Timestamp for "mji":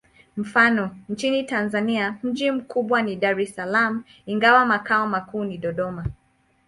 2.23-2.51